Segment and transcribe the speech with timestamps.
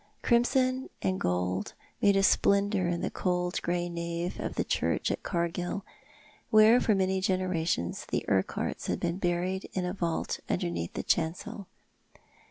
[0.23, 5.21] Crimson and gold made a splendour in the cold grey nave of the church at
[5.21, 5.85] Cargill,
[6.49, 11.67] where for many generations the Urquharts had been buried in a vault underneath the chancel.